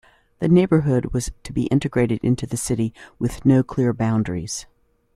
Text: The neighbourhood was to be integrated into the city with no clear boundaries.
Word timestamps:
The 0.39 0.47
neighbourhood 0.47 1.13
was 1.13 1.29
to 1.43 1.53
be 1.53 1.67
integrated 1.67 2.21
into 2.23 2.47
the 2.47 2.57
city 2.57 2.91
with 3.19 3.45
no 3.45 3.61
clear 3.61 3.93
boundaries. 3.93 4.65